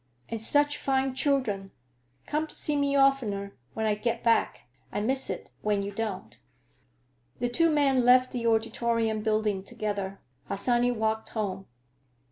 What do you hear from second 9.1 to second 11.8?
Building together. Harsanyi walked home.